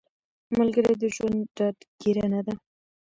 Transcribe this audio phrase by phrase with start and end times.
[0.57, 2.53] ملګری د ژوند ډاډګیرنه ده